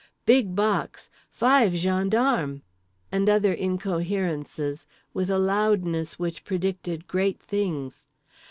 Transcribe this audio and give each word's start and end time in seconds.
—"big 0.25 0.55
box"—"five 0.55 1.73
gendarmes!" 1.75 2.63
and 3.11 3.29
other 3.29 3.53
incoherences 3.55 4.87
with 5.13 5.29
a 5.29 5.37
loudness 5.37 6.17
which 6.17 6.43
predicted 6.43 7.07
great 7.07 7.39
things. 7.39 8.07